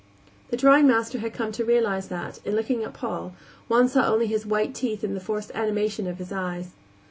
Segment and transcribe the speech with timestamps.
[0.49, 3.35] The drawing master had come to realize that, in looking at Paul,
[3.67, 6.71] one saw only his white teeth and the forced animation of his eyes.